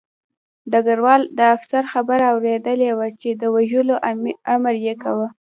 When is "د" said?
1.37-1.39, 3.41-3.43